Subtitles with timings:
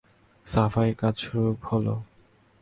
[0.47, 1.95] সাফাইকাজ শুরু হলো।